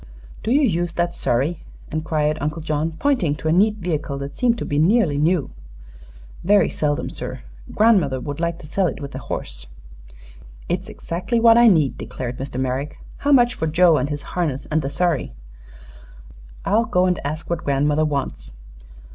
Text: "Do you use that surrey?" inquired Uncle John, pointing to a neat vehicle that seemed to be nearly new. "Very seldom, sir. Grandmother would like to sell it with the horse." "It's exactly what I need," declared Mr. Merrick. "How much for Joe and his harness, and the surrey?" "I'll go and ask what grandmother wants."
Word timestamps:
"Do 0.41 0.49
you 0.51 0.61
use 0.61 0.93
that 0.93 1.13
surrey?" 1.13 1.61
inquired 1.91 2.39
Uncle 2.41 2.63
John, 2.63 2.93
pointing 2.97 3.35
to 3.35 3.47
a 3.47 3.51
neat 3.51 3.75
vehicle 3.75 4.17
that 4.17 4.35
seemed 4.35 4.57
to 4.57 4.65
be 4.65 4.79
nearly 4.79 5.19
new. 5.19 5.51
"Very 6.43 6.71
seldom, 6.71 7.07
sir. 7.07 7.41
Grandmother 7.75 8.19
would 8.19 8.39
like 8.39 8.57
to 8.57 8.65
sell 8.65 8.87
it 8.87 8.99
with 8.99 9.11
the 9.11 9.19
horse." 9.19 9.67
"It's 10.67 10.89
exactly 10.89 11.39
what 11.39 11.55
I 11.55 11.67
need," 11.67 11.99
declared 11.99 12.39
Mr. 12.39 12.59
Merrick. 12.59 12.97
"How 13.17 13.31
much 13.31 13.53
for 13.53 13.67
Joe 13.67 13.97
and 13.97 14.09
his 14.09 14.23
harness, 14.33 14.65
and 14.71 14.81
the 14.81 14.89
surrey?" 14.89 15.33
"I'll 16.65 16.85
go 16.85 17.05
and 17.05 17.19
ask 17.23 17.47
what 17.47 17.63
grandmother 17.63 18.03
wants." 18.03 18.53